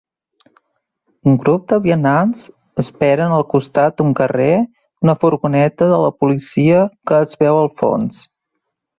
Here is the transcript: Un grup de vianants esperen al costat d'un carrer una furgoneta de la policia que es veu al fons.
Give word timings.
Un 1.31 1.35
grup 1.41 1.65
de 1.73 1.77
vianants 1.81 2.45
esperen 2.83 3.35
al 3.35 3.45
costat 3.51 3.95
d'un 4.01 4.15
carrer 4.19 4.47
una 5.07 5.15
furgoneta 5.25 5.91
de 5.91 5.99
la 6.05 6.09
policia 6.23 6.79
que 7.11 7.21
es 7.27 7.37
veu 7.43 7.59
al 7.61 7.71
fons. 7.83 8.25